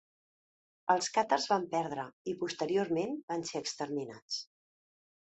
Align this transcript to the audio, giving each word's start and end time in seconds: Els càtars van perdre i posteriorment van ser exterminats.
Els 0.93 1.09
càtars 1.17 1.43
van 1.51 1.67
perdre 1.73 2.05
i 2.33 2.33
posteriorment 2.39 3.13
van 3.33 3.45
ser 3.51 3.61
exterminats. 3.65 4.39